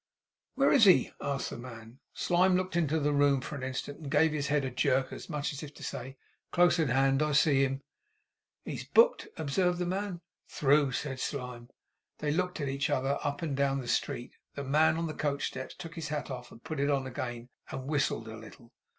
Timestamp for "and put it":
16.51-16.89